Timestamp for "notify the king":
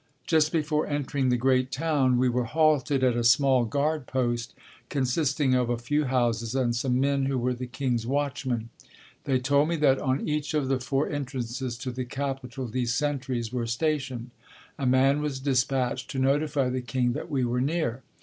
16.17-17.13